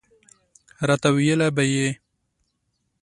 راته 0.87 1.09
ویله 1.15 1.47
به 1.55 1.63
یې. 1.73 1.89